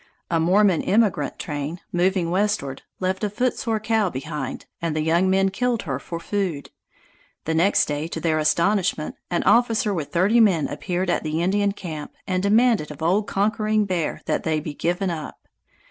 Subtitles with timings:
[0.31, 5.49] A Mormon emigrant train, moving westward, left a footsore cow behind, and the young men
[5.49, 6.71] killed her for food.
[7.45, 11.71] The next day, to their astonishment, an officer with thirty men appeared at the Indian
[11.73, 15.47] camp and demanded of old Conquering Bear that they be given up.